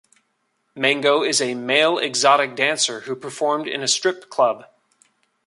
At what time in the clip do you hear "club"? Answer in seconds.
4.31-4.63